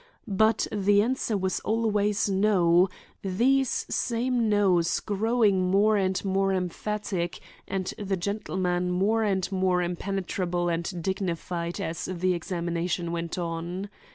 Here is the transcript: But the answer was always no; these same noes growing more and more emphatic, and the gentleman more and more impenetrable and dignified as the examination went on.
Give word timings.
But 0.27 0.65
the 0.71 1.03
answer 1.03 1.37
was 1.37 1.59
always 1.59 2.27
no; 2.27 2.89
these 3.21 3.85
same 3.87 4.49
noes 4.49 4.99
growing 4.99 5.69
more 5.69 5.95
and 5.95 6.25
more 6.25 6.51
emphatic, 6.51 7.39
and 7.67 7.93
the 7.99 8.17
gentleman 8.17 8.89
more 8.89 9.21
and 9.21 9.47
more 9.51 9.83
impenetrable 9.83 10.69
and 10.69 11.03
dignified 11.03 11.79
as 11.79 12.05
the 12.05 12.33
examination 12.33 13.11
went 13.11 13.37
on. 13.37 13.89